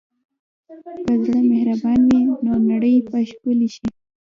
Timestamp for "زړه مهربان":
1.23-1.99